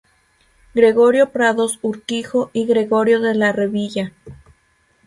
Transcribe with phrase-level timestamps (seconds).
[0.73, 4.13] Gregorio Prados Urquijo y Gregorio de la Revilla.